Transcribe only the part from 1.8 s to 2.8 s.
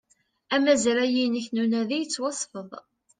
yettwasfed